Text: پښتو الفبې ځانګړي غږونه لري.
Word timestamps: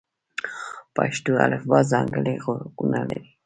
پښتو 0.95 1.31
الفبې 1.45 1.79
ځانګړي 1.91 2.35
غږونه 2.45 2.99
لري. 3.09 3.29